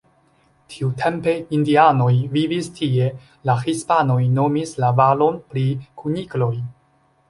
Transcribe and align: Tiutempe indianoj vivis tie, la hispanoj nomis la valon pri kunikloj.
Tiutempe 0.75 1.33
indianoj 1.57 2.09
vivis 2.33 2.71
tie, 2.81 3.11
la 3.51 3.59
hispanoj 3.69 4.19
nomis 4.41 4.77
la 4.85 4.93
valon 5.05 5.43
pri 5.53 5.71
kunikloj. 6.03 6.55